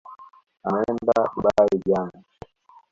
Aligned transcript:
Ameenda 0.67 1.15
dubai 1.33 1.67
jana. 1.87 2.19